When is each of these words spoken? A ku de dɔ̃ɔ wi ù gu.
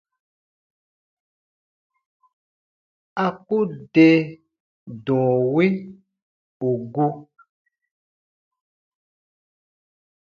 A 3.23 3.25
ku 3.45 3.57
de 3.93 4.07
dɔ̃ɔ 5.05 5.31
wi 5.53 5.67
ù 6.67 6.69
gu. 6.93 7.07